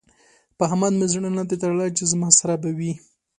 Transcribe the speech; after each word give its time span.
په 0.57 0.61
احمد 0.67 0.93
مې 0.99 1.05
زړه 1.11 1.29
نه 1.37 1.43
دی 1.49 1.55
تړلی 1.63 1.89
چې 1.97 2.03
زما 2.11 2.29
سره 2.39 2.53
به 2.61 2.69
وي. 2.77 2.93